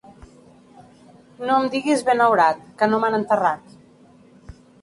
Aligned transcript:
No 1.43 1.57
em 1.57 1.69
diguis 1.77 2.03
benaurat, 2.09 2.65
que 2.81 2.91
no 2.93 3.03
m'han 3.05 3.19
enterrat. 3.19 3.81